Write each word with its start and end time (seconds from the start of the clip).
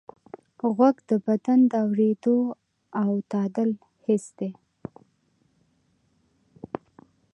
غوږ 0.75 0.97
د 1.09 1.11
بدن 1.25 1.59
د 1.71 1.73
اورېدو 1.85 2.37
او 3.01 3.11
تعادل 3.31 3.71
حس 4.03 4.25
دی. 4.37 4.51